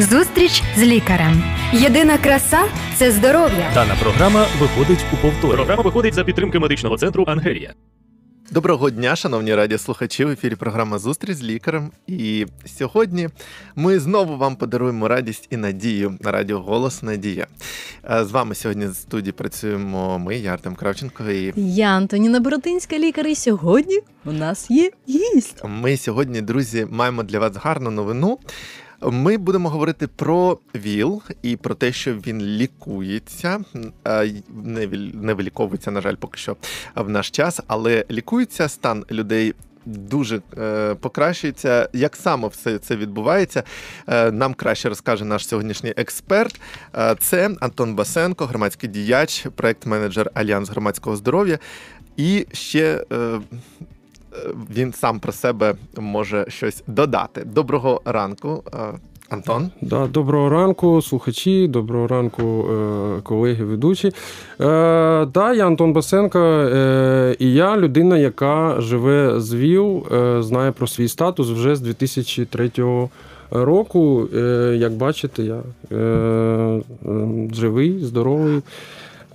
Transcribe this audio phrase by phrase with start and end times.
[0.00, 1.42] Зустріч з лікарем.
[1.72, 2.62] Єдина краса
[2.96, 3.70] це здоров'я.
[3.74, 5.56] Дана програма виходить у повторі.
[5.56, 7.74] Програма виходить за підтримки медичного центру Ангелія.
[8.50, 10.24] Доброго дня, шановні радіослухачі.
[10.24, 11.90] В ефірі програма Зустріч з лікарем.
[12.06, 12.46] І
[12.78, 13.28] сьогодні
[13.76, 17.46] ми знову вам подаруємо радість і надію на радіо Голос Надія.
[18.22, 21.30] З вами сьогодні в студії працюємо ми, я Артем Кравченко.
[21.30, 23.26] І Я Антоніна Боротинська, лікар.
[23.26, 25.62] І сьогодні у нас є гість.
[25.64, 28.38] ми сьогодні, друзі, маємо для вас гарну новину.
[29.10, 33.60] Ми будемо говорити про ВІЛ і про те, що він лікується,
[34.64, 36.56] не не виліковується, на жаль, поки що
[36.94, 39.54] в наш час, але лікується стан людей.
[39.86, 41.88] Дуже е, покращується.
[41.92, 43.62] Як саме все це відбувається,
[44.06, 46.60] е, нам краще розкаже наш сьогоднішній експерт.
[46.96, 51.58] Е, це Антон Басенко, громадський діяч, проект-менеджер Альянс громадського здоров'я.
[52.16, 53.40] І ще е,
[54.76, 57.44] він сам про себе може щось додати.
[57.44, 58.78] Доброго ранку, е,
[59.28, 59.70] Антон.
[59.80, 64.08] Да, доброго ранку, слухачі, доброго ранку, е, колеги, ведучі.
[64.08, 64.12] Е,
[65.26, 66.38] да, я Антон Басенко,
[67.38, 70.06] і я людина, яка живе з ВІЛ,
[70.42, 73.08] знає про свій статус вже з 2003
[73.50, 74.28] року.
[74.74, 75.60] Як бачите, я
[77.52, 78.62] живий, здоровий.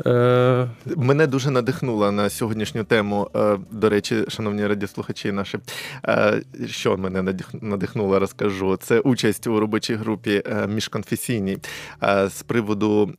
[0.06, 3.30] Е, Мене дуже надихнула на сьогоднішню тему.
[3.36, 5.58] е, До речі, шановні радіослухачі наші,
[6.08, 8.76] е, що мене надих- надихнуло, розкажу.
[8.82, 11.58] Це участь у робочій групі міжконфесійній
[12.28, 13.12] з приводу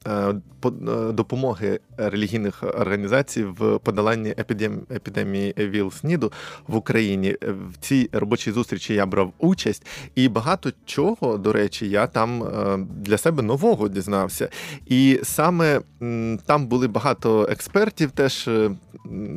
[0.61, 0.71] по-
[1.13, 6.33] допомоги релігійних організацій в подоланні епідем- епідемії ВІЛ СНІДу
[6.69, 7.37] в Україні.
[7.43, 12.45] В цій робочій зустрічі я брав участь, і багато чого, до речі, я там
[12.97, 14.49] для себе нового дізнався.
[14.87, 15.81] І саме
[16.47, 18.71] там були багато експертів, теж е,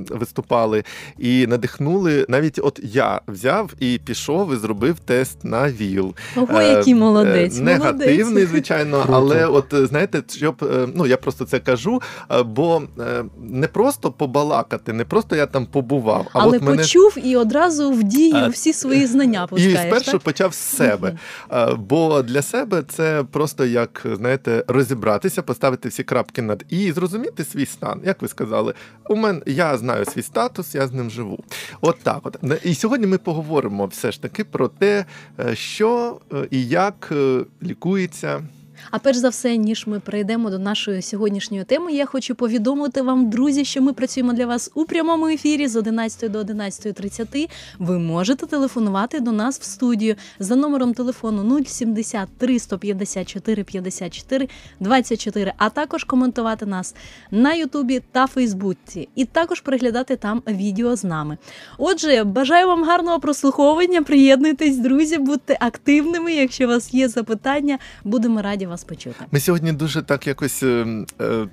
[0.09, 0.83] виступали
[1.17, 2.25] і надихнули.
[2.29, 6.13] Навіть от я взяв і пішов і зробив тест на ВІЛ.
[6.37, 7.59] Ого, Е, який молодець.
[7.59, 8.49] е, Негативний, молодець.
[8.49, 9.13] звичайно, Круто.
[9.17, 13.67] але от е, знаєте, щоб е, ну я просто це кажу, е, бо е, не
[13.67, 18.03] просто побалакати, не просто я там побував, а Але от мене почув і одразу в
[18.03, 20.21] дію всі свої знання і спершу так?
[20.21, 21.17] почав з себе.
[21.51, 26.91] Е, Бо для себе це просто як знаєте, розібратися, поставити всі крапки над і, і
[26.91, 28.01] зрозуміти свій стан.
[28.05, 28.73] Як ви сказали,
[29.09, 31.39] у мене я знаю свій статус, я з ним живу.
[31.81, 32.19] От так.
[32.23, 35.05] От і сьогодні ми поговоримо все ж таки про те,
[35.39, 38.41] е, що е, і як е, лікується.
[38.91, 43.29] А перш за все, ніж ми перейдемо до нашої сьогоднішньої теми, я хочу повідомити вам,
[43.29, 47.49] друзі, що ми працюємо для вас у прямому ефірі з 11 до 11.30.
[47.79, 54.47] Ви можете телефонувати до нас в студію за номером телефону 073 154 54
[54.79, 56.95] 24, а також коментувати нас
[57.31, 61.37] на Ютубі та Фейсбуці, і також переглядати там відео з нами.
[61.77, 64.03] Отже, бажаю вам гарного прослуховування.
[64.03, 66.33] Приєднуйтесь, друзі, будьте активними.
[66.33, 69.25] Якщо у вас є запитання, будемо раді вас почути.
[69.31, 70.63] Ми сьогодні дуже так якось.
[70.63, 71.47] е, е,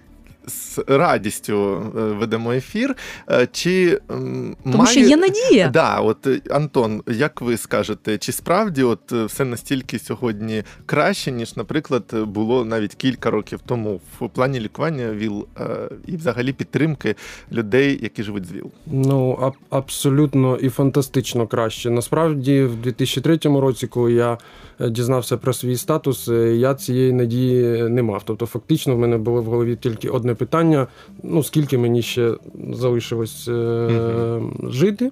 [0.50, 2.96] З радістю е, ведемо ефір.
[3.30, 4.90] Е, Чи Тому має...
[4.90, 5.68] що є надія.
[5.68, 11.56] Да, от е, Антон, як ви скажете, чи справді от все настільки сьогодні краще, ніж,
[11.56, 15.46] наприклад, було навіть кілька років тому в плані лікування ВІЛ
[16.06, 17.14] і взагалі підтримки
[17.52, 18.70] людей, які живуть з ВІЛ?
[18.86, 21.90] Ну, аб- абсолютно і фантастично краще.
[21.90, 24.38] Насправді, в 2003 році, коли я
[24.88, 28.22] дізнався про свій статус, я цієї надії не мав.
[28.24, 30.86] Тобто, фактично, в мене було в голові тільки одне питання:
[31.22, 32.34] ну скільки мені ще
[32.72, 35.10] залишилось е, жити.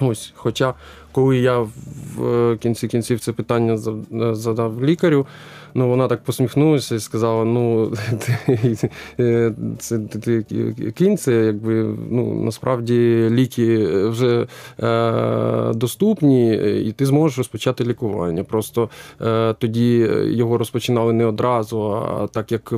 [0.00, 0.74] Ось, хоча,
[1.12, 5.26] коли я в е, кінці кінців це питання е, задав лікарю,
[5.74, 7.92] ну вона так посміхнулася і сказала: ну,
[8.26, 10.42] ти, е, це ти,
[10.96, 14.46] кінь, це якби ну насправді ліки вже
[14.82, 16.54] е, доступні,
[16.86, 18.44] і ти зможеш розпочати лікування.
[18.44, 18.88] Просто
[19.20, 22.72] е, тоді його розпочинали не одразу, а так як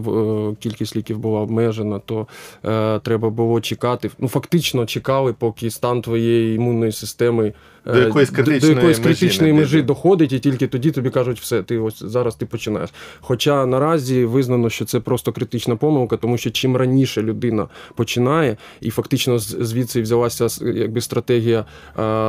[0.60, 2.26] кількість ліків була обмежена, то
[2.64, 4.10] е, треба було чекати.
[4.19, 7.53] Ну фактично чекали, поки стан твоєї імунної системи е,
[7.86, 11.62] До якоїсь критичної до якоїсь критичної не межі доходить, і тільки тоді тобі кажуть, все,
[11.62, 12.90] ти ось зараз ти починаєш.
[13.20, 18.90] Хоча наразі визнано, що це просто критична помилка, тому що чим раніше людина починає, і
[18.90, 21.64] фактично звідси взялася якби стратегія е,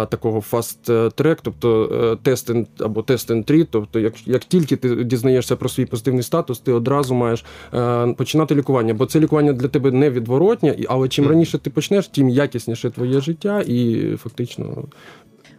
[0.06, 1.90] такого track, тобто
[2.28, 6.74] е, або and treat, тобто як, як тільки ти дізнаєшся про свій позитивний статус, ти
[6.74, 11.70] одразу маєш е, починати лікування, бо це лікування для тебе невідворотнє, але чим раніше ти
[11.70, 14.84] почнеш, тим якісніше твоє життя, і фактично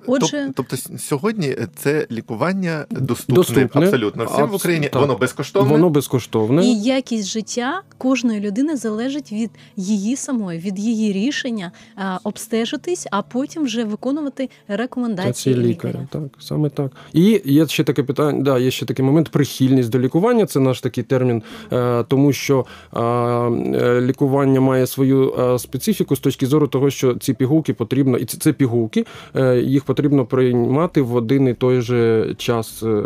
[0.06, 3.86] Отже, тобто сьогодні це лікування доступне, Доступне.
[3.86, 4.88] абсолютно всім в Україні.
[4.88, 5.02] так.
[5.02, 5.70] Воно безкоштовне.
[5.72, 6.64] Воно безкоштовне.
[6.64, 13.22] І якість життя кожної людини залежить від її самої, від її рішення а, обстежитись, а
[13.22, 16.06] потім вже виконувати рекомендації Це лікаря.
[16.10, 16.92] Так, саме так.
[17.12, 20.46] І є ще таке питання, да, є ще такий момент прихильність до лікування.
[20.46, 21.42] Це наш такий термін,
[21.72, 27.14] е, тому що е, е, лікування має свою е, специфіку з точки зору того, що
[27.14, 29.04] ці пігулки потрібно, і це, це пігулки,
[29.36, 33.02] е, їх потрібно приймати в один і той же час е,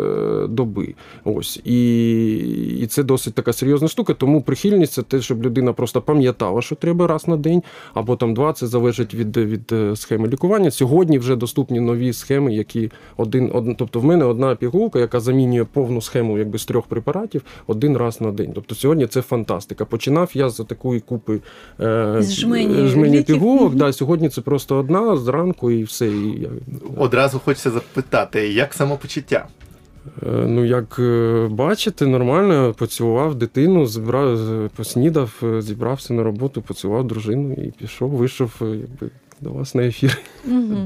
[0.49, 0.93] доби.
[1.23, 2.35] Ось і,
[2.79, 4.13] і це досить така серйозна штука.
[4.13, 8.33] Тому прихильність це те, щоб людина просто пам'ятала, що треба раз на день, або там
[8.33, 8.53] два.
[8.53, 10.71] Це залежить від, від е, схеми лікування.
[10.71, 15.65] Сьогодні вже доступні нові схеми, які один, один, тобто в мене одна пігулка, яка замінює
[15.73, 18.51] повну схему якби з трьох препаратів один раз на день.
[18.55, 19.85] Тобто сьогодні це фантастика.
[19.85, 21.39] Починав я з такої купи
[21.79, 23.75] е, жмені жмені пігулок.
[23.75, 26.07] Да, сьогодні це просто одна зранку і все.
[26.07, 26.49] І, я-
[26.97, 29.47] Одразу хочеться запитати, як самопочуття?
[30.23, 34.39] Е, Ну, як е, бачите, нормально поцілував дитину, зібрав,
[34.75, 39.09] поснідав, е, зібрався на роботу, поцілував дружину і пішов, вийшов якби,
[39.41, 40.17] до вас на ефір.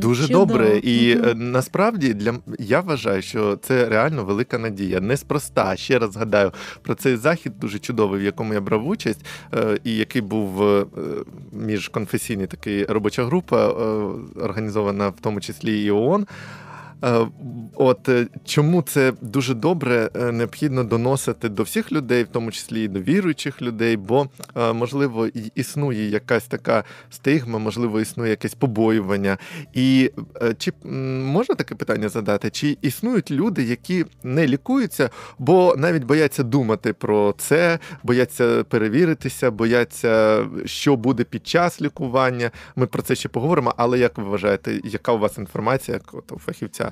[0.01, 0.45] Дуже чудово.
[0.45, 0.77] добре.
[0.77, 5.01] І е, насправді для я вважаю, що це реально велика надія.
[5.01, 5.75] Неспроста.
[5.75, 9.95] Ще раз згадаю про цей захід, дуже чудовий, в якому я брав участь, е, і
[9.95, 10.85] який був е,
[11.51, 13.67] міжконфесійний такий робоча група,
[14.35, 16.25] організована в тому числі і ООН.
[17.05, 17.27] Е,
[17.77, 22.83] От е, чому це дуже добре е, необхідно доносити до всіх людей, в тому числі
[22.83, 29.37] і до віруючих людей, бо можливо існує якась така стигма, можливо, існує якесь побоювання.
[29.73, 30.11] І
[30.57, 30.73] чи
[31.23, 32.49] можна таке питання задати?
[32.49, 35.09] Чи існують люди, які не лікуються,
[35.39, 42.51] бо навіть бояться думати про це, бояться перевіритися, бояться, що буде під час лікування?
[42.75, 43.73] Ми про це ще поговоримо.
[43.77, 46.91] Але як ви вважаєте, яка у вас інформація як от у фахівця?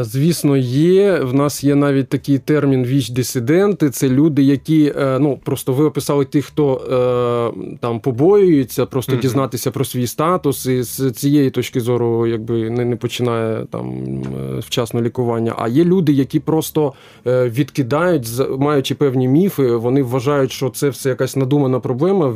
[0.00, 1.20] Звісно, є.
[1.20, 3.90] В нас є навіть такий термін віч-дисиденти.
[3.90, 9.20] Це люди, які е, ну просто ви описали тих, хто е, там побоюється, просто Мгм.
[9.20, 14.58] дізнатися про свій статус, і з цієї точки зору, якби не, не починає там е,
[14.58, 15.54] вчасно лікування.
[15.58, 16.92] А є люди, які просто
[17.26, 18.28] відкидають,
[18.58, 22.34] маючи певні міфи, вони вважають, що це все якась надумана проблема.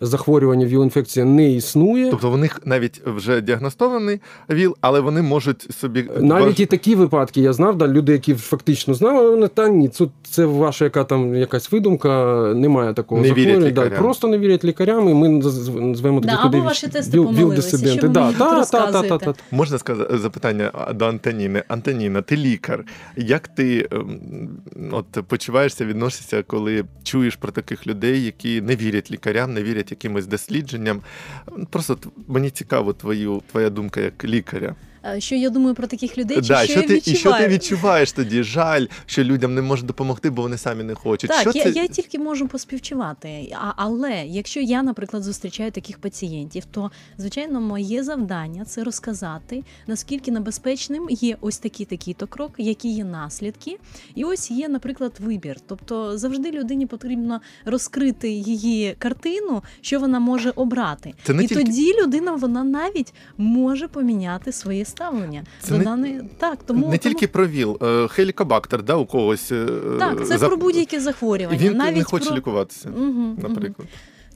[0.00, 2.10] Захворювання віл-інфекція не існує.
[2.10, 4.20] Тобто у них навіть вже діагностований
[4.50, 8.94] ВІЛ, але вони можуть собі Навіть і такі випадки я знав, да, люди, які фактично
[8.94, 12.08] знали, вони та ні, це, це ваша яка там якась видумка,
[12.56, 13.90] немає такого Не вірять захворювання.
[13.90, 17.76] Да, просто не вірять лікарям, і ми наз- назвемо Да, таких або ваші тести помилилися,
[17.76, 17.98] віл-дисиденти.
[17.98, 19.34] що ви Да, та, та, та, та, та.
[19.50, 21.62] Можна сказати запитання до Антоніни.
[21.68, 22.84] Антоніна, ти лікар.
[23.16, 24.18] Як ти ем,
[24.92, 30.26] от почуваєшся, відносишся, коли чуєш про таких людей, які не вірять лікарям, не вірять якимось
[30.26, 31.00] дослідженням?
[31.70, 31.98] Просто
[32.28, 34.74] мені цікаво твою твоя думка як лікаря.
[35.02, 36.36] А Що я думаю про таких людей?
[36.36, 38.42] Чи Да, що, що я ти, і що ти відчуваєш тоді?
[38.42, 41.30] Жаль, що людям не можуть допомогти, бо вони самі не хочуть.
[41.30, 41.70] Так, що я, це?
[41.70, 43.54] я тільки можу поспівчувати.
[43.60, 50.30] А, але якщо я, наприклад, зустрічаю таких пацієнтів, то звичайно моє завдання це розказати, наскільки
[50.30, 53.78] небезпечним є ось такий такий то крок, які є наслідки,
[54.14, 55.56] і ось є, наприклад, вибір.
[55.66, 61.14] Тобто завжди людині потрібно розкрити її картину, що вона може обрати.
[61.24, 65.84] Це не і тільки- тоді людина вона навіть може поміняти своє ставлення Це до не-
[65.84, 69.52] даної так, тому не тому- тільки про ВІЛ, е, хелікобактер, да, у когось.
[69.52, 69.66] е,
[69.98, 71.58] так, це за- про будь-які захворювання.
[71.58, 72.36] він навіть не хоче про...
[72.36, 73.88] лікуватися, Угу, наприклад.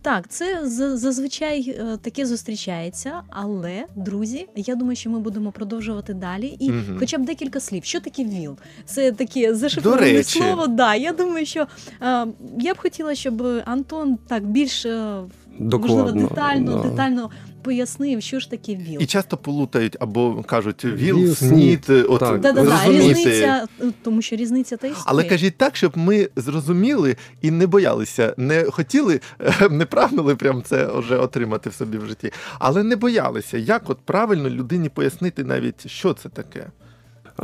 [0.03, 0.61] Так, це
[0.97, 6.57] зазвичай е, таке зустрічається, але друзі, я думаю, що ми будемо продовжувати далі.
[6.61, 6.97] І Мгм.
[6.99, 7.85] хоча б декілька слів.
[7.85, 8.57] Що таке ВІЛ?
[8.85, 10.67] Це таке зашифроване слово.
[10.67, 11.67] Да, я думаю, що
[12.03, 12.27] е,
[12.61, 15.21] я б хотіла, щоб Антон так більш е,
[15.59, 16.89] можливо Докладно, детально, да.
[16.89, 17.31] детально
[17.63, 19.01] пояснив, що ж таке ВІЛ.
[19.01, 21.91] І часто плутають або кажуть ВІЛ, ВІЛ, СНІД.
[22.09, 22.41] От, Так.
[22.41, 23.67] Да, да, да, різниця,
[24.03, 25.05] тому що різниця та існує.
[25.07, 29.21] Але кажіть так, щоб ми зрозуміли і не боялися, не хотіли,
[29.71, 33.59] не прагнули прям це вже отримати в собі в житті, але не боялися.
[33.59, 36.67] Як от правильно людині пояснити навіть, що це таке?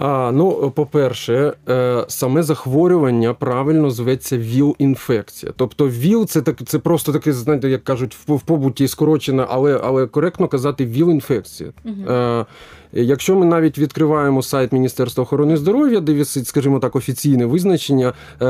[0.01, 5.53] А, ну, по-перше, е, саме захворювання правильно зветься ВІЛ-інфекція.
[5.57, 9.81] Тобто ВІЛ це так, це просто таке, знаєте, як кажуть, в, в побуті скорочене, але,
[9.85, 11.71] але коректно казати ВІЛ-інфекція.
[12.09, 12.47] Е,
[12.93, 18.45] Якщо ми навіть відкриваємо сайт Міністерства охорони здоров'я, де висить, скажімо так, офіційне визначення, е,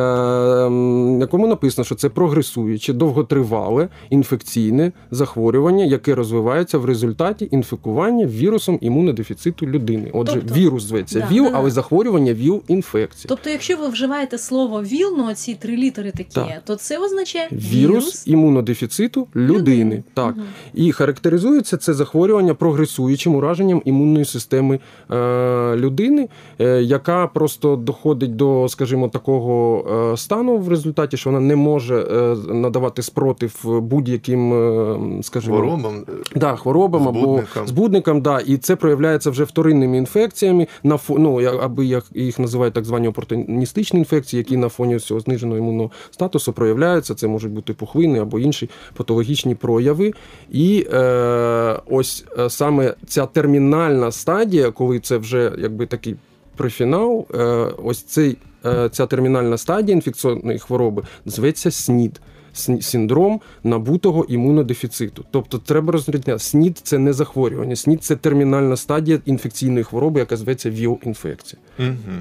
[1.20, 9.66] якому написано, що це прогресуюче, довготривале інфекційне захворювання, яке розвивається в результаті інфікування вірусом імунодефіциту
[9.66, 10.10] людини.
[10.12, 11.34] Отже, Тобто, вірус зветься да.
[11.38, 11.60] ВІЛ, Да-да-да.
[11.60, 13.24] але захворювання ВІЛ-інфекції.
[13.28, 16.62] Тобто, якщо ви вживаєте слово ВІЛ, ну ці три літери такі, Так.
[16.64, 20.02] то це означає Вірус імунодефіциту людини.
[20.14, 20.36] Так.
[20.36, 20.46] Мгм.
[20.74, 24.80] І характеризується це захворювання прогресуючим ураженням імунної системи
[25.10, 26.28] е, людини,
[26.60, 31.96] е, яка просто доходить до, скажімо, такого е, стану в результаті, що вона не може
[32.00, 36.04] е, надавати спротив будь-яким, е, скажімо, Хворобам.
[36.36, 37.66] Да, хворобам або Збудникам.
[37.66, 42.74] збудникам, да, і це проявляється вже вторинними інфекціями, на фо, ну, аби як їх називають
[42.74, 47.14] так звані опортуністичні інфекції, які на фоні цього зниженого імунного статусу проявляються.
[47.14, 50.12] Це можуть бути пухвини або інші патологічні прояви.
[50.50, 56.16] І е, ось е, саме ця термінальна стадія, коли це вже якби такий
[56.56, 57.44] прифінал, е,
[57.84, 62.20] ось цей, е, ця термінальна стадія інфекційної хвороби зветься СНІД.
[62.58, 65.24] Син- Синдром набутого імунодефіциту.
[65.30, 70.70] Тобто треба розрізняти, СНІД це не захворювання, СНІД це термінальна стадія інфекційної хвороби, яка зветься
[70.70, 71.62] ВІЛ-інфекція.
[71.78, 72.16] Угу.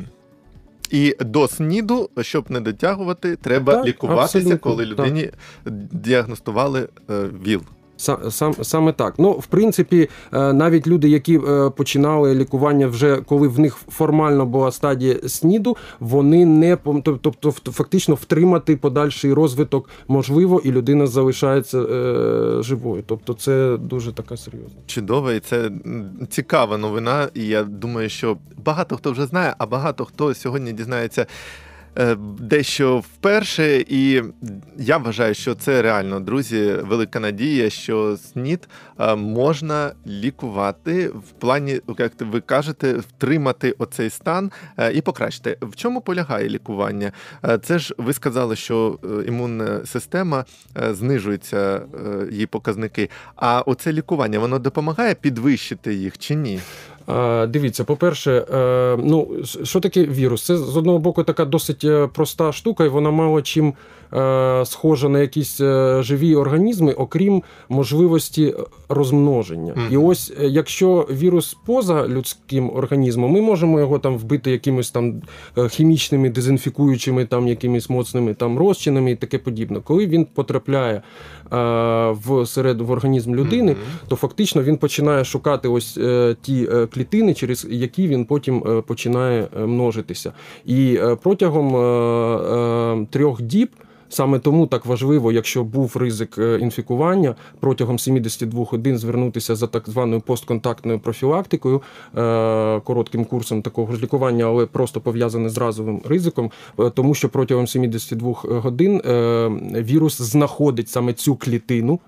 [0.92, 5.30] І до СНІДу, щоб не дотягувати, треба Так, лікуватися, абсолютно, коли людині
[5.92, 7.62] діагностували е, ВІЛ.
[7.98, 9.14] Са- Сам, саме так.
[9.18, 14.46] Ну, в принципі, е, навіть люди, які е, починали лікування вже коли в них формально
[14.46, 22.64] була стадія СНІДу, вони не тобто фактично втримати подальший розвиток можливо, і людина залишається е,
[22.64, 23.04] живою.
[23.06, 24.80] Тобто, це дуже така серйозна.
[24.86, 25.72] Чудово, і це
[26.30, 27.28] цікава новина.
[27.34, 31.26] І я думаю, що багато хто вже знає, а багато хто сьогодні дізнається.
[31.98, 34.24] Е, Дещо вперше, і
[34.78, 38.68] я вважаю, що це реально, друзі, велика надія, що СНІД
[39.00, 45.58] е, можна лікувати в плані, як ви кажете, втримати оцей стан е, і покращити.
[45.62, 47.12] В чому полягає лікування?
[47.64, 51.82] Це ж ви сказали, що імунна система знижується
[52.32, 53.10] її показники.
[53.36, 56.60] А оце лікування воно допомагає підвищити їх чи ні?
[57.10, 59.30] Е, Дивіться, по-перше, е, ну
[59.64, 60.46] що таке вірус?
[60.46, 63.74] Це з одного боку така досить е, проста штука, і вона мало чим
[64.66, 68.54] схожа на якісь е, живі організми, окрім можливості
[68.90, 69.74] розмноження.
[69.76, 69.88] Мгм.
[69.92, 75.22] І ось е, якщо вірус поза людським організмом, ми можемо його там вбити якимись там
[75.58, 79.80] е, хімічними, дезінфікуючими, там якимись моцними там розчинами і таке подібне.
[79.84, 81.02] Коли він потрапляє е,
[82.12, 83.82] в серед в організм людини, Мгм.
[84.08, 88.82] то фактично він починає шукати ось е, ті е, клітини, через які він потім е,
[88.82, 90.34] починає е, множитися.
[90.66, 93.70] І е, протягом е, е, трьох діб.
[94.10, 99.90] Саме тому так важливо, якщо був ризик е, інфікування, протягом 72 годин звернутися за так
[99.90, 101.82] званою постконтактною профілактикою,
[102.18, 107.30] е, коротким курсом такого ж лікування, але просто пов'язане з разовим ризиком, е, тому що
[107.30, 109.02] протягом 72 годин
[109.76, 112.00] вірус знаходить саме цю клітину,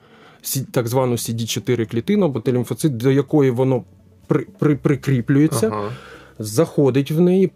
[0.72, 3.84] так звану CD4 клітину або Т-лімфоцит, до якої воно
[4.28, 5.92] при, при, прикріплюється, Ага.
[6.40, 7.48] Заходить в неї,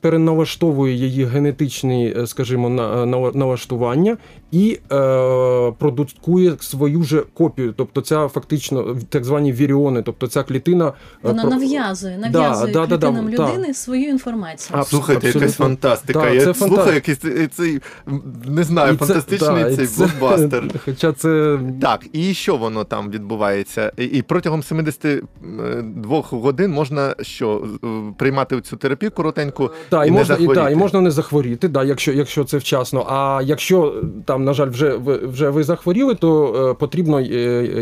[0.00, 4.16] переналаштовує її генетичні, е, скажімо, на, налаштування
[4.54, 4.96] і е,
[5.78, 7.74] продукує свою же копію.
[7.76, 10.88] Тобто, ця фактично так звані віріони, тобто ця клітина.
[10.88, 10.92] е,
[11.22, 13.48] Вона про- нав'язує, нав'язує да, да, да, клітинам так.
[13.48, 14.78] людини свою інформацію.
[14.80, 16.20] А, Слухайте, якась фантастика.
[16.20, 17.80] Так, я це слухаю фанта- якийсь цей- цей,
[18.46, 20.64] не знаю, І це- фантастичний да, і цей це- блокбастер.
[20.84, 23.92] Хоча це Так, і що воно там відбувається?
[23.98, 27.86] І, і протягом 72 годин можна що е,
[28.18, 30.64] приймати цю терапію коротеньку Так, і, і, не можна, і, захворіти.
[30.64, 33.06] та, і можна не захворіти, да, якщо, якщо це вчасно.
[33.08, 37.24] А якщо там, на жаль, вже, вже ви захворіли, то е, потрібно е,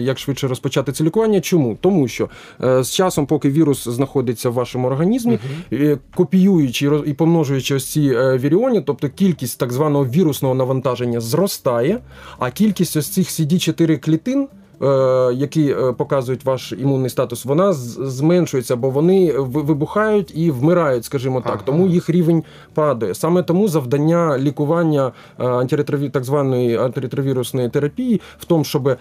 [0.00, 1.40] як швидше розпочати це лікування.
[1.40, 1.78] Чому?
[1.80, 2.28] Тому що
[2.64, 5.38] е, з часом, поки вірус знаходиться в вашому організмі,
[5.72, 5.98] угу.
[6.14, 11.98] копіюючи і помножуючи ось ці віріоні, тобто кількість так званого вірусного навантаження зростає,
[12.38, 14.48] а кількість ось цих CD4 клітин.
[14.82, 21.40] Е, Які е, показують ваш імунний статус, вона зменшується, бо вони вибухають і вмирають, скажімо
[21.40, 21.52] так.
[21.54, 21.62] Ага.
[21.64, 23.14] Тому їх рівень падає.
[23.14, 28.96] Саме тому завдання лікування е, антиретрові, так званої антиретровірусної терапії в тому, щоб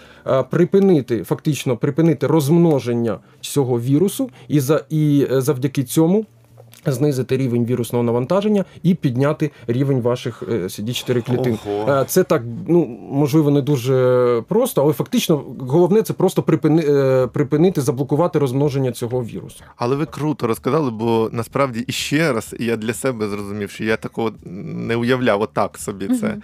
[0.50, 6.26] припинити фактично припинити розмноження цього вірусу, і за і завдяки цьому.
[6.86, 11.58] Знизити рівень вірусного навантаження і підняти рівень ваших е, CD4 клітин.
[11.68, 11.92] Ого.
[11.92, 17.28] Е, Це так, ну можливо, не дуже просто, але фактично головне це просто припини, е,
[17.28, 19.64] припинити, заблокувати розмноження цього вірусу.
[19.76, 23.98] Але ви круто розказали, бо насправді і ще раз я для себе зрозумів, що я
[23.98, 26.38] такого не уявляв отак собі це.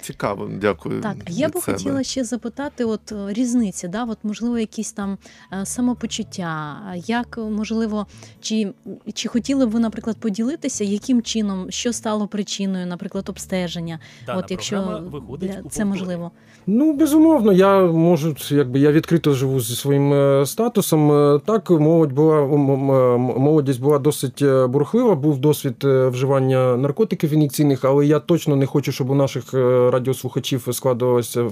[0.00, 1.00] Цікаво, дякую.
[1.00, 1.78] Так, я би себе.
[1.78, 5.18] хотіла ще запитати, от різниці, да, от можливо, якісь там
[5.64, 8.06] самопочуття, як можливо,
[8.40, 8.72] чи,
[9.14, 13.98] чи хотіли б ви, наприклад, поділитеся, яким чином, що стало причиною, наприклад, обстеження?
[14.26, 16.30] Дана От якщо виходить для це можливо.
[16.66, 21.12] Ну, безумовно, я можу, якби я відкрито живу зі своїм е, статусом.
[21.12, 22.46] Е, Так, молодь була
[23.16, 28.92] молодість була досить е, бурхлива, був досвід вживання наркотиків ін'єкційних, але я точно не хочу,
[28.92, 29.54] щоб у наших
[29.92, 31.50] радіослухачів складувалася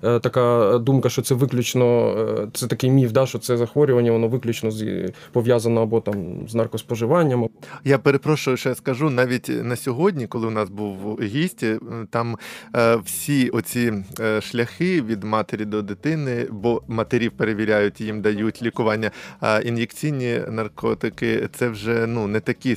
[0.00, 2.14] така думка, що це виключно
[2.52, 7.35] це такий міф, да, що це захворювання, воно виключно з пов'язано або там з наркоспоживанням.
[7.84, 9.10] Я перепрошую, що я скажу.
[9.10, 11.78] Навіть на сьогодні, коли у нас був гість, е,
[12.10, 12.36] там
[12.76, 19.10] е, всі оці е, шляхи від матері до дитини, бо матерів перевіряють, їм дають лікування.
[19.40, 22.76] А ін'єкційні наркотики це вже ну не такі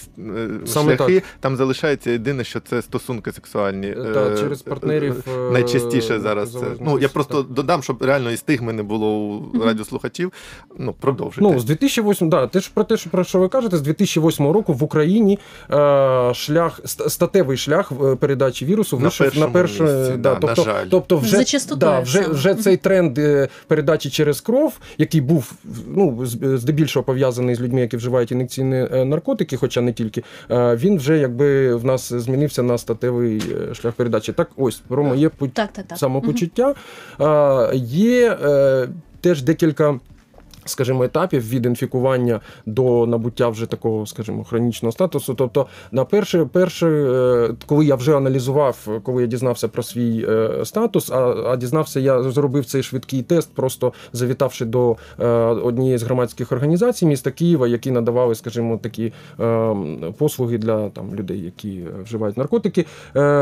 [0.66, 1.24] Саме шляхи.
[1.40, 3.96] Там залишається єдине, що це стосунки сексуальні.
[4.14, 6.66] Та через партнерів е, Найчастіше зараз це.
[6.80, 7.52] Ну я просто так.
[7.52, 10.34] додам, щоб реально і стигми не було у радіослухачів.
[10.78, 11.54] Ну продовжуйте.
[11.54, 14.49] Ну, з 2008, да, те ж про те, що про що ви кажете, з 2008
[14.54, 15.40] року в Україні
[15.72, 20.86] е, шлях статевий шлях е, передачі вірусу На вийшов на перше, да, на тобто, жаль.
[20.92, 21.44] тобто вже,
[21.78, 25.54] да, вже, вже цей тренд е, передачі через кров, який був
[25.88, 26.26] ну,
[26.58, 31.76] здебільшого пов'язаний з людьми, які вживають ін'єкційні наркотики, хоча не тільки, е, він вже якби
[31.76, 33.42] в нас змінився на статевий
[33.74, 34.34] шлях передачі.
[34.34, 35.98] Так, ось про моє пу- Так, так, так.
[35.98, 36.76] самопочуття.
[37.22, 38.88] Е, Є е,
[39.22, 40.00] теж декілька.
[40.70, 45.34] Скажімо, етапів від інфікування до набуття вже такого, скажімо, хронічного статусу.
[45.34, 50.66] Тобто, на перше, перше, е, коли я вже аналізував, коли я дізнався про свій е,
[50.66, 56.04] статус, а, а дізнався, я зробив цей швидкий тест, просто завітавши до е, однієї з
[56.04, 59.14] громадських організацій міста Києва, які надавали, скажімо, такі
[60.18, 62.86] послуги для там людей, які вживають наркотики.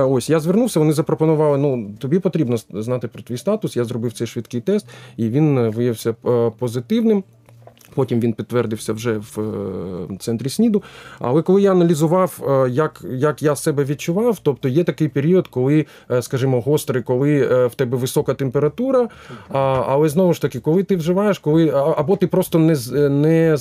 [0.09, 3.77] Ось я звернувся, вони запропонували: ну тобі потрібно знати про твій статус.
[3.77, 6.13] Я зробив цей швидкий тест, і він виявився
[6.59, 7.16] позитивним.
[7.97, 10.83] Потім він підтвердився вже в е, центрі СНІДу.
[11.19, 15.85] Але коли я аналізував, е, як, як я себе відчував, тобто є такий період, коли,
[16.11, 19.09] е, скажімо, гострий, коли в тебе висока температура,
[19.49, 22.75] але знову ж таки, коли ти вживаєш, коли або ти просто не,
[23.09, 23.57] не,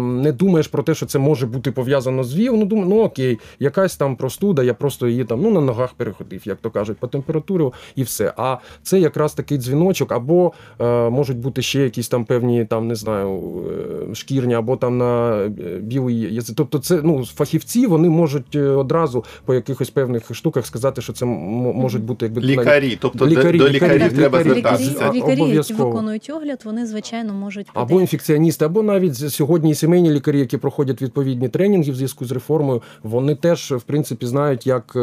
[0.00, 3.38] не думаєш про те, що це може бути пов'язано з ВІЛ, ну думаю, ну окей,
[3.58, 7.06] якась там простуда, я просто її там ну, на ногах переходив, як то кажуть, по
[7.06, 8.32] температурі і все.
[8.36, 10.52] А це якраз такий дзвіночок, або
[11.10, 13.57] можуть бути ще якісь там певні, там не знаю,
[14.14, 15.48] шкірні, або там на е,
[15.82, 16.56] білий язик.
[16.56, 21.24] Тобто, це ну фахівці вони можуть е, одразу по якихось певних штуках сказати, що це
[21.24, 24.58] можуть бути якби Лікарі, тобто Лікарі, до лікарі, лікарів треба лікарі.
[24.58, 25.10] Лікарі, звертатися.
[25.10, 30.10] А, лікарі, які виконують огляд, вони звичайно можуть або інфекціоністи, або навіть сьогодні і сімейні
[30.10, 34.92] лікарі, які проходять відповідні тренінги в зв'язку з реформою, вони теж в принципі знають, як
[34.96, 35.00] е,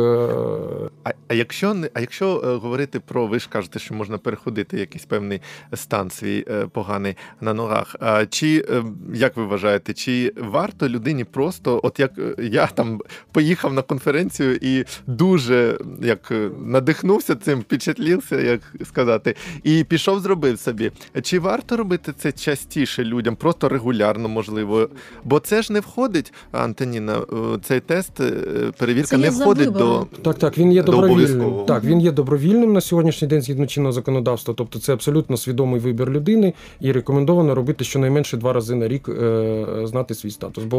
[1.04, 4.80] А, а якщо не а якщо е, говорити про ви ж кажете, що можна переходити
[4.80, 5.42] якийсь певний
[5.74, 7.96] стан свій е, поганий на ногах.
[8.00, 13.02] А чи е, як ви вважаєте, чи варто людині просто, от як е, я там
[13.32, 20.60] поїхав на конференцію і дуже як е, надихнувся цим, впечатлився, як сказати, і пішов, зробив
[20.60, 20.92] собі.
[21.24, 24.90] Чи варто робити це частіше людям, просто регулярно, можливо?
[25.24, 27.22] Бо це ж не входить, Антоніна,
[27.64, 28.14] цей тест,
[28.78, 30.08] перевірка Це не входить до.
[30.22, 31.66] Так, так, він є До добровільним.
[31.68, 34.54] Так, він є добровільним на сьогоднішній день згідно чинного законодавства.
[34.58, 39.66] Тобто це абсолютно свідомий вибір людини, і рекомендовано робити щонайменше два рази на рік е,
[39.84, 40.64] знати свій статус.
[40.64, 40.78] Бо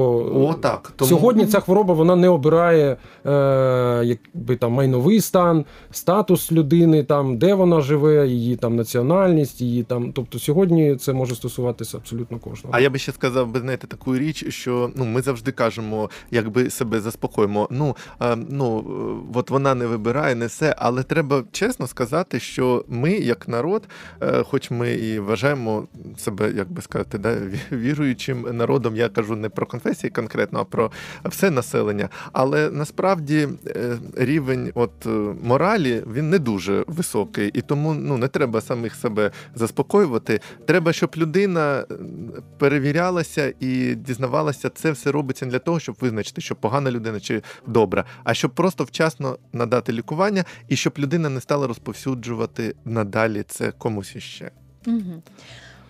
[0.48, 0.92] О, так.
[0.96, 1.08] Тому...
[1.08, 7.54] сьогодні ця хвороба вона не обирає е, якби там майновий стан, статус людини, там де
[7.54, 10.12] вона живе, її там національність, її там.
[10.12, 12.76] Тобто сьогодні це може стосуватися абсолютно кожного.
[12.76, 16.70] А я би ще сказав, би знаєте, таку річ, що ну ми завжди кажемо, якби
[16.70, 17.68] себе заспокоїмо.
[17.70, 18.78] Ну е, ну
[19.34, 23.88] е, от вона не вибирає, не все, але треба чесно сказати, що ми, як народ,
[24.20, 27.35] е, хоч ми і вважаємо себе, як би сказати, да,
[27.72, 30.90] віруючим народом, я кажу не про конфесії конкретно, а про
[31.24, 32.08] все населення.
[32.32, 35.08] Але насправді е, рівень от е,
[35.42, 40.40] моралі він не дуже високий, і тому ну не треба самих себе заспокоювати.
[40.66, 41.84] Треба, щоб людина
[42.58, 48.04] перевірялася і дізнавалася, це все робиться для того, щоб визначити, що погана людина чи добра,
[48.24, 54.16] а щоб просто вчасно надати лікування, і щоб людина не стала розповсюджувати надалі це комусь
[54.16, 54.50] іще.
[54.86, 55.22] Угу.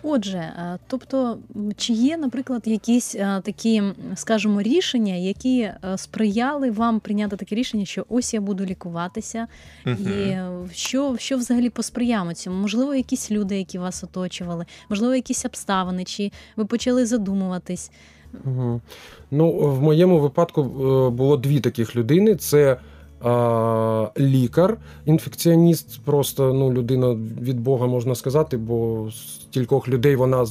[0.03, 1.37] Отже, е, тобто,
[1.77, 3.83] чи є, наприклад, якісь е, такі,
[4.15, 9.47] скажімо, рішення, які е, сприяли вам прийняти таке рішення, що ось я буду лікуватися,
[9.85, 12.61] і е, що, що взагалі посприяло цьому?
[12.61, 17.91] Можливо, якісь люди, які вас оточували, можливо, якісь обставини, чи ви почали задумуватись?
[18.45, 18.81] Угу.
[19.31, 20.63] Ну, в моєму випадку
[21.09, 22.77] було дві таких людини: це
[24.19, 30.45] лікар, інфекціоніст, просто ну, людина від Бога можна сказати, бо з кількох людей вона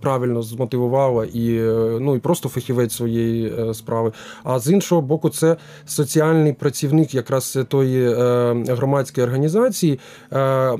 [0.00, 4.12] правильно змотивувала і е, ну і просто фахівець своєї е, справи.
[4.44, 8.14] А з іншого боку, це соціальний працівник якраз тої е,
[8.68, 9.98] громадської організації,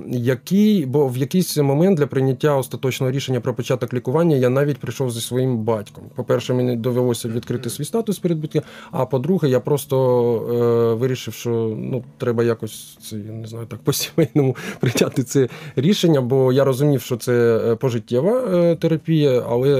[0.07, 5.11] який, бо в якийсь момент для прийняття остаточного рішення про початок лікування я навіть прийшов
[5.11, 6.05] зі своїм батьком.
[6.15, 12.05] По-перше, мені довелося відкрити свій статус перед батьком, а по-друге, я просто вирішив, що ну
[12.19, 17.17] треба якось це не знаю так по сімейному прийняти це рішення, бо я розумів, що
[17.17, 19.71] це пожиттєва терапія, але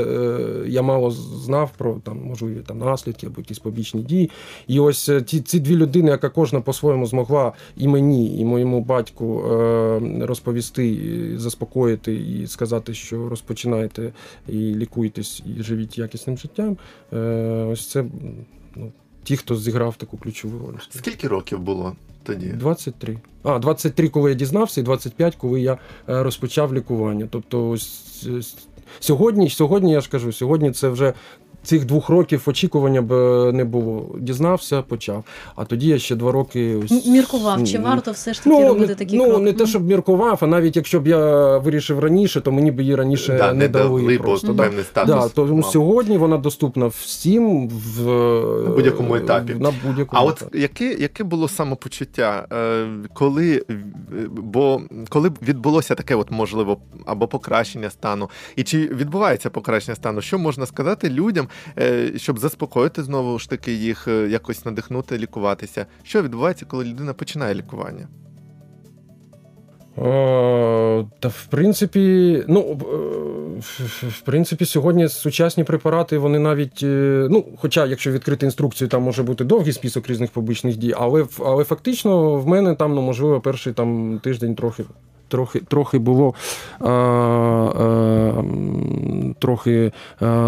[0.67, 4.31] я мало знав про там можливі там наслідки або якісь побічні дії.
[4.67, 8.81] І ось е, ці ці дві людини, яка кожна по-своєму змогла і мені, і моєму
[8.81, 14.13] батьку е, розповісти, і заспокоїти і сказати, що розпочинайте
[14.49, 16.77] і лікуйтесь, і живіть якісним життям.
[17.13, 17.17] Е,
[17.73, 18.05] ось це
[18.77, 20.79] ну, ті, хто зіграв таку ключову роль.
[20.91, 21.97] Скільки років було?
[22.23, 23.19] Тоді 23.
[23.43, 27.29] А, 23, коли я дізнався, і 25, коли я розпочав лікування.
[27.31, 28.17] Тобто, ось
[29.01, 31.13] сьогодні, сьогодні я ж кажу, сьогодні це вже
[31.63, 34.07] цих двох років очікування б е, не було.
[34.19, 35.25] Дізнався, почав.
[35.57, 37.07] А тоді я ще два роки ось...
[37.07, 37.65] міркував.
[37.65, 39.39] Чи варто все ж таки ну, робити такі ну, крок?
[39.39, 42.81] Ну не те, щоб міркував, а навіть якщо б я вирішив раніше, то мені б
[42.81, 44.01] її раніше да, не дали.
[44.01, 44.53] дали просто.
[44.53, 44.63] Да.
[44.63, 45.15] певний статус.
[45.15, 45.65] Да, тому мав.
[45.65, 48.05] сьогодні вона доступна всім в
[48.65, 49.55] на будь-якому етапі.
[49.55, 53.65] На будь-якому а от яке яке було самопочуття, е, коли
[54.31, 60.21] бо коли відбулося таке, от можливо, або покращення стану, і чи відбувається покращення стану?
[60.21, 61.49] Що можна сказати людям?
[61.79, 65.87] Е, щоб заспокоїти знову ж таки їх, е, якось надихнути, лікуватися.
[66.03, 68.09] Що відбувається, коли людина починає лікування?
[69.97, 72.61] О, та в принципі, ну
[74.03, 79.23] в принципі, сьогодні сучасні препарати, вони навіть, е, ну, хоча, якщо відкрити інструкцію, там може
[79.23, 83.73] бути довгий список різних побічних дій, але але фактично в мене там, ну, можливо, перший
[83.73, 84.85] там тиждень трохи
[85.31, 86.35] трохи трохи було
[86.81, 88.43] а, а,
[89.39, 89.93] трохи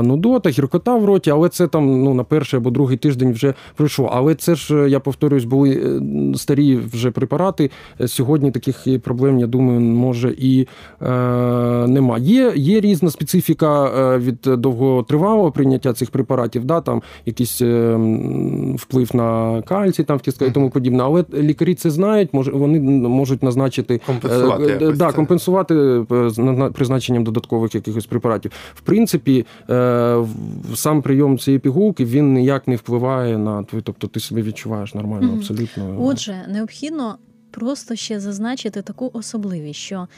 [0.02, 4.10] нудота, гіркота в роті, але це там ну, на перший або другий тиждень вже пройшло.
[4.12, 7.70] Але це ж, я повторюсь, були е, старі вже препарати.
[8.06, 10.66] Сьогодні таких проблем, я думаю, може і
[11.02, 11.06] е,
[11.86, 12.18] нема.
[12.18, 17.96] Є є різна специфіка е, від довготривалого прийняття цих препаратів, да, там якийсь е,
[18.78, 21.02] вплив на кальцій, там в кістках і тому подібне.
[21.02, 27.74] Але лікарі це знають, може вони можуть назначити компенсувати якось да, компенсувати е, призначенням додаткових
[27.74, 28.52] якихось препаратів.
[28.74, 30.24] В принципі, е,
[30.74, 35.34] сам прийом цієї пігулки він ніяк не впливає на твій, тобто ти себе відчуваєш нормально,
[35.36, 35.96] абсолютно.
[36.00, 37.18] Отже, необхідно
[37.50, 40.08] просто ще зазначити таку особливість, що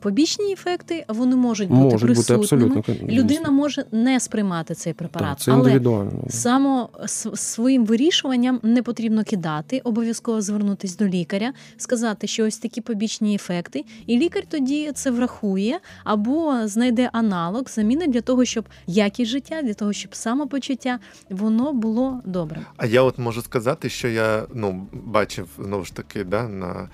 [0.00, 2.66] Побічні ефекти вони можуть бути можуть присутніми.
[2.66, 3.14] Бути абсолютно.
[3.14, 5.80] Людина може не сприймати цей препарат, так, це але
[6.28, 6.88] само
[7.34, 13.84] своїм вирішуванням не потрібно кидати, обов'язково звернутися до лікаря, сказати, що ось такі побічні ефекти,
[14.06, 19.74] і лікар тоді це врахує або знайде аналог заміни для того, щоб якість життя, для
[19.74, 20.98] того, щоб самопочуття
[21.30, 22.60] воно було добре.
[22.76, 26.88] А я от можу сказати, що я ну бачив знову ж таки да на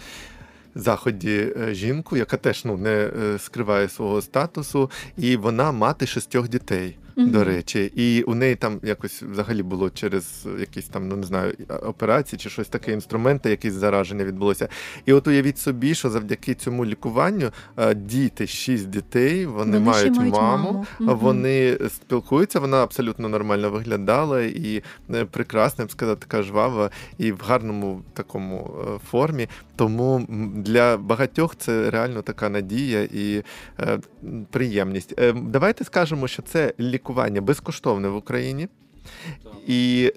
[0.76, 6.48] заході е, жінку, яка теж ну не е, скриває свого статусу, і вона мати шістьох
[6.48, 7.30] дітей mm-hmm.
[7.30, 11.54] до речі, і у неї там якось взагалі було через якісь там, ну не знаю,
[11.82, 14.68] операції чи щось таке, інструменти, якісь зараження відбулося.
[15.06, 17.50] І от уявіть собі, що завдяки цьому лікуванню
[17.94, 21.18] діти, шість дітей, вони, вони мають, мають маму, маму.
[21.20, 24.82] вони спілкуються, вона абсолютно нормально виглядала і
[25.14, 29.48] е, прекрасна, я б сказати, така жвава і в гарному такому е, формі.
[29.76, 33.42] Тому для багатьох це реально така надія і
[33.80, 33.98] е,
[34.50, 35.14] приємність.
[35.18, 38.68] Е, давайте скажемо, що це лікування безкоштовне в Україні.
[39.66, 40.12] І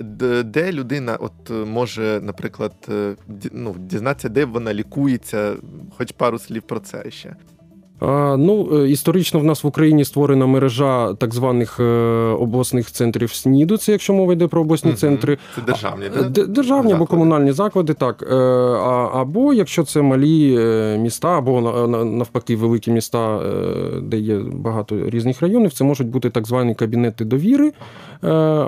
[0.45, 3.15] де людина от може, наприклад, е,
[3.51, 5.55] ну, дізнатися, де вона лікується,
[5.97, 7.35] хоч пару слів про це ще.
[8.01, 11.83] Ну, е, історично в нас в Україні створена мережа так званих е,
[12.39, 13.77] обласних центрів СНІДу.
[13.77, 14.97] Це якщо мова йде про обласні угу.
[14.97, 16.45] центри, це державні да?
[16.45, 18.31] державні або комунальні заклади, так
[19.13, 20.59] або якщо це малі
[20.99, 21.61] міста, або
[22.05, 23.41] навпаки великі міста,
[24.03, 27.71] де є багато різних районів, це можуть бути так звані кабінети довіри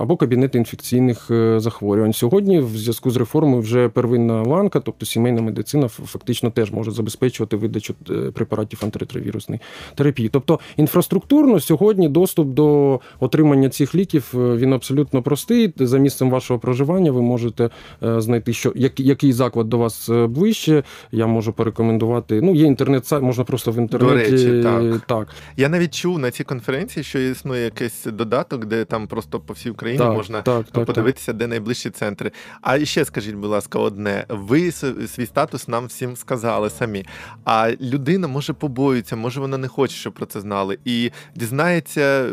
[0.01, 2.13] або кабінети інфекційних захворювань.
[2.13, 7.55] Сьогодні, в зв'язку з реформою, вже первинна ланка, тобто сімейна медицина, фактично теж може забезпечувати
[7.55, 7.93] видачу
[8.33, 9.61] препаратів антиретровірусних вірусної
[9.95, 10.29] терапії.
[10.29, 15.73] Тобто інфраструктурно сьогодні доступ до отримання цих ліків е, він абсолютно простий.
[15.77, 17.69] За місцем вашого проживання ви можете
[18.03, 20.83] е, знайти, що який заклад до вас е, ближче.
[21.11, 22.41] Я можу порекомендувати.
[22.41, 24.31] Ну, є інтернет, сайт можна просто в інтернеті.
[24.31, 25.01] До речі, так.
[25.07, 25.27] так.
[25.57, 29.69] Я навіть чув на цій конференції, що існує якийсь додаток, де там просто по всій
[29.69, 32.31] Україні так, можна так, подивитися, де найближчі центри.
[32.61, 37.05] А ще скажіть, будь ласка, одне: ви свій статус нам всім сказали самі.
[37.45, 42.29] А людина може побоюється дізнається, може вона не хоче, щоб про це знали, і дізнається,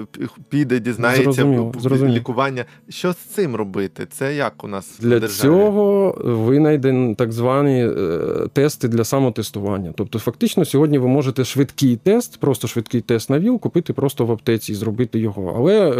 [0.48, 2.16] піде, дізнається Зрозуміло, зрозуміло.
[2.16, 2.64] лікування.
[2.88, 4.06] Що з цим робити?
[4.10, 5.50] Це як у нас в Для державі?
[5.50, 9.92] цього винайдені так звані е, тести для самотестування.
[9.96, 14.32] Тобто, фактично, сьогодні ви можете швидкий тест, просто швидкий тест на ВІЛ, купити просто в
[14.32, 15.54] аптеці і зробити його.
[15.56, 15.92] Але е,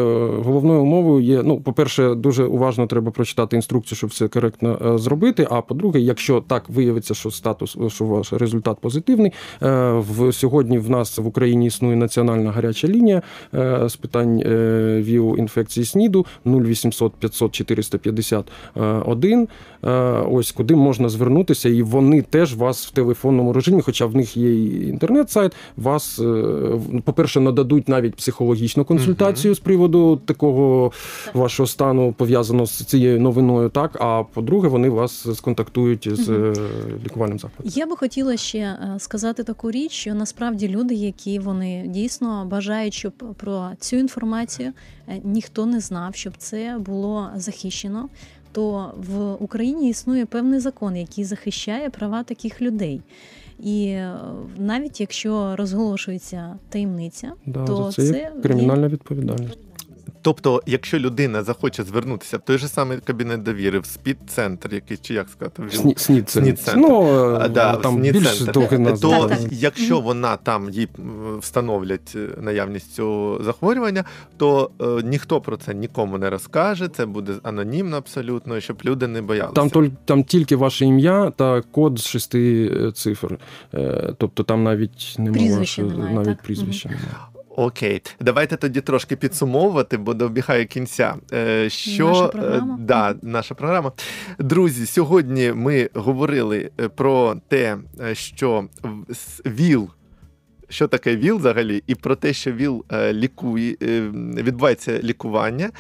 [0.42, 5.46] головною умовою є: ну, по-перше, дуже уважно треба прочитати інструкцію, щоб все коректно е, зробити.
[5.50, 10.90] А по-друге, якщо так виявиться, що статус, що ваш результат позитивний, е, в сьогодні в
[10.90, 13.22] нас в Україні існує національна гаряча лінія
[13.54, 19.48] е, з питань е, ВІЛ інфекції СНІДу 0800 500 451.
[19.85, 19.90] Е,
[20.31, 24.54] Ось куди можна звернутися, і вони теж вас в телефонному режимі, хоча в них є
[24.54, 26.44] і інтернет-сайт, вас, е,
[27.04, 30.92] по-перше, нададуть навіть психологічну консультацію з приводу такого
[31.35, 33.68] вашого стану пов'язаного з цією новиною.
[33.68, 36.52] Так, а по-друге, вони вас сконтактують з е,
[37.04, 37.72] лікувальним закладом.
[37.74, 43.12] Я би хотіла ще сказати таку річ, що насправді люди, які вони дійсно бажають, щоб
[43.37, 44.72] про цю інформацію
[45.08, 48.08] е, ніхто не знав, щоб це було захищено.
[48.52, 53.00] То в Україні існує певний закон, який захищає права таких людей.
[53.58, 54.14] І е,
[54.58, 59.58] навіть якщо розголошується таємниця, Да, то це це кримінальна відповідальність.
[60.22, 65.14] Тобто, якщо людина захоче звернутися в той же самий кабінет довіри, в СНІД-центр, який чи
[65.14, 66.40] як сказати, в Сні, СНІД це.
[66.40, 66.81] СНІД-центр.
[66.81, 67.02] Ну,
[67.40, 69.11] А, е, да, там більш довге назва.
[69.20, 69.52] то Так, так.
[69.52, 70.88] якщо вона там їй
[71.40, 74.04] встановлять е, наявність цього захворювання,
[74.37, 76.88] то е, ніхто про це нікому не розкаже.
[76.88, 79.54] Це буде анонімно абсолютно, щоб люди не боялися.
[79.54, 83.38] Там, толь- там тільки ваше ім'я та код з шести е, цифр.
[83.74, 85.66] Е, Тобто там навіть немає,
[86.14, 86.42] навіть так?
[86.42, 87.09] прізвища немає.
[87.59, 91.14] Окей, давайте тоді трошки підсумовувати, бо добігає кінця.
[91.33, 92.77] Е, Що Наша е, програма.
[92.81, 93.92] да, наша програма.
[94.38, 97.77] Друзі, сьогодні ми говорили е, про те,
[98.12, 98.64] що
[99.47, 99.90] ВІЛ.
[100.68, 103.77] Що таке ВІЛ взагалі, і про те, що ВІЛ лікує,
[104.37, 105.71] відбувається лікування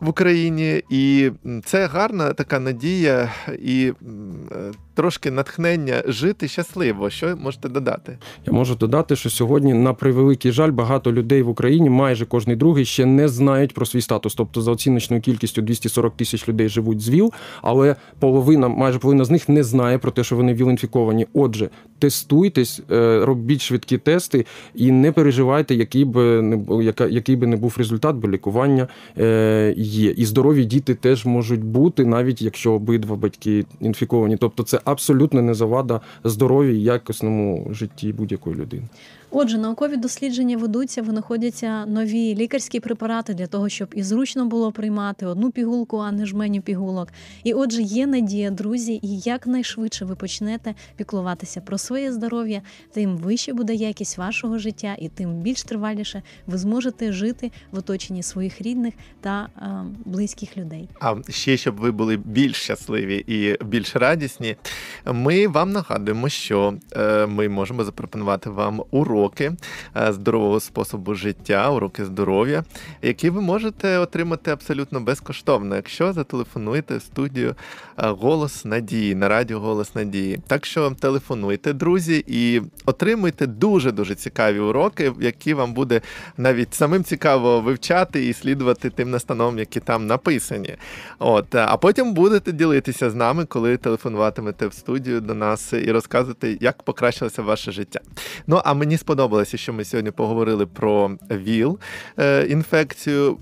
[0.00, 1.30] в Україні, і
[1.64, 3.32] це гарна така надія
[3.62, 3.92] і
[4.52, 7.10] е, трошки натхнення жити щасливо.
[7.10, 8.18] Що можете додати?
[8.46, 12.84] Я можу додати, що сьогодні, на превеликий жаль, багато людей в Україні, майже кожний другий,
[12.84, 14.34] ще не знають про свій статус.
[14.34, 17.32] Тобто, за оціночною кількістю 240 тисяч людей живуть з ВІЛ,
[17.62, 21.26] але половина, майже половина з них не знає про те, що вони ВІЛ-інфіковані.
[21.34, 27.46] Отже, тестуйтесь, е, робіть швидкі тести і не переживайте, який би не був, який би
[27.46, 30.10] не був результат, бо лікування е, є.
[30.10, 34.36] І здорові діти теж можуть бути, навіть якщо обидва батьки інфіковані.
[34.36, 38.82] Тобто, це абсолютно не завада здоров'ю і якісному житті будь-якої людини.
[39.30, 45.26] Отже, наукові дослідження ведуться, винаходяться нові лікарські препарати для того, щоб і зручно було приймати
[45.26, 47.08] одну пігулку, а не жменю пігулок.
[47.44, 52.62] І отже, є надія, друзі, і якнайшвидше ви почнете піклуватися про своє здоров'я,
[52.92, 58.22] тим вище буде якість вашого життя, і тим більш триваліше ви зможете жити в оточенні
[58.22, 59.68] своїх рідних та е,
[60.04, 60.88] близьких людей.
[61.00, 64.56] А ще щоб ви були більш щасливі і більш радісні,
[65.12, 68.82] ми вам нагадуємо, що е, ми можемо запропонувати вам
[69.26, 69.52] уроки
[69.96, 72.64] е, здорового способу життя, уроки здоров'я,
[73.02, 77.54] які ви можете отримати абсолютно безкоштовно, якщо зателефонуєте в студію
[77.98, 80.40] е, Голос Надії на радіо Голос Надії.
[80.46, 86.00] Так що телефонуйте, друзі, і отримуйте дуже дуже цікаві уроки, які вам буде
[86.36, 90.76] навіть самим цікаво вивчати і слідувати тим настановам, які там написані.
[91.18, 96.58] От, а потім будете ділитися з нами, коли телефонуватимете в студію до нас і розказувати,
[96.60, 98.00] як покращилося ваше життя.
[98.46, 101.78] Ну а мені сподобалося, що ми сьогодні поговорили про ВІЛ
[102.18, 102.62] е,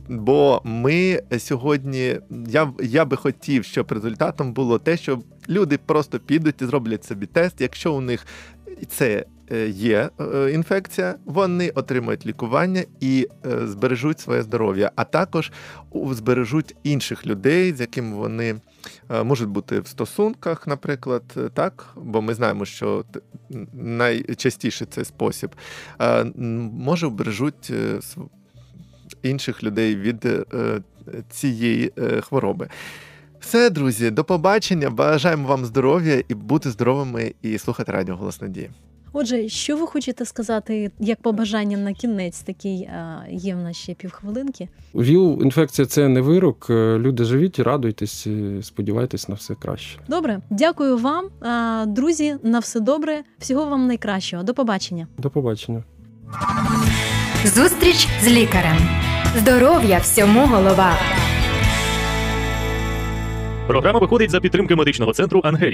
[0.08, 2.16] бо ми сьогодні
[2.48, 7.26] я, я би хотів, щоб результатом було те, що люди просто підуть і зроблять собі
[7.26, 8.26] тест, якщо у них
[8.88, 15.52] це е, є е, інфекція, вони отримають лікування і е, збережуть своє здоров'я, а також
[16.10, 18.56] збережуть інших людей, з якими вони
[19.10, 23.04] е, можуть бути в стосунках, наприклад, е, так, бо ми знаємо, що
[23.72, 25.50] найчастіше цей спосіб
[26.00, 26.24] е,
[26.72, 28.00] може вбережуть е,
[29.22, 30.44] інших людей від е,
[31.30, 32.68] цієї е, хвороби.
[33.44, 34.90] Все, друзі, до побачення.
[34.90, 38.70] Бажаємо вам здоров'я і бути здоровими і слухати радіо Голос Надії.
[39.12, 42.40] Отже, що ви хочете сказати як побажання на кінець?
[42.40, 42.88] Такий
[43.30, 44.68] є в нас ще півхвилинки.
[44.94, 46.66] ВІЛ інфекція це не вирок.
[46.70, 49.98] Е, Люди живіть, радуйтесь, е, сподівайтесь на все краще.
[50.08, 51.24] Добре, дякую вам,
[51.94, 52.36] друзі.
[52.42, 53.22] На все добре.
[53.38, 54.42] Всього вам найкращого.
[54.42, 55.06] До побачення.
[55.18, 55.84] До побачення.
[57.44, 58.78] Зустріч з лікарем.
[59.38, 60.96] Здоров'я всьому голова.
[63.66, 65.72] Програма виходить за підтримки медичного центру Ангелія.